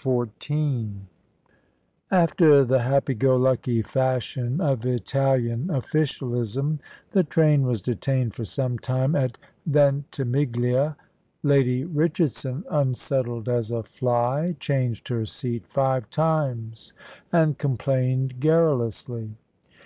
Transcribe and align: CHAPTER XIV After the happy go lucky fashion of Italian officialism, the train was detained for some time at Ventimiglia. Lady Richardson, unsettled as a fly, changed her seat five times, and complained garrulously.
CHAPTER 0.00 0.32
XIV 0.40 0.94
After 2.10 2.64
the 2.64 2.78
happy 2.78 3.12
go 3.12 3.36
lucky 3.36 3.82
fashion 3.82 4.58
of 4.58 4.86
Italian 4.86 5.68
officialism, 5.68 6.80
the 7.12 7.22
train 7.22 7.64
was 7.66 7.82
detained 7.82 8.34
for 8.34 8.46
some 8.46 8.78
time 8.78 9.14
at 9.14 9.36
Ventimiglia. 9.66 10.96
Lady 11.42 11.84
Richardson, 11.84 12.64
unsettled 12.70 13.46
as 13.46 13.70
a 13.70 13.82
fly, 13.82 14.56
changed 14.58 15.08
her 15.08 15.26
seat 15.26 15.66
five 15.66 16.08
times, 16.08 16.94
and 17.30 17.58
complained 17.58 18.40
garrulously. 18.40 19.32